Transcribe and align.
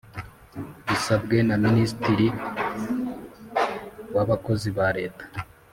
Bisabwe 0.87 1.37
na 1.47 1.55
Minisitiri 1.65 2.27
w 4.15 4.17
Abakozi 4.23 4.69
ba 4.77 4.87
Leta 4.97 5.25